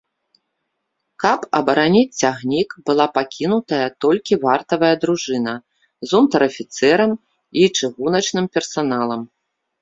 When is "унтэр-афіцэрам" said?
6.21-7.11